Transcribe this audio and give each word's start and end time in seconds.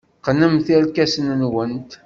Qqnemt 0.19 0.67
irkasen-nwent. 0.75 1.91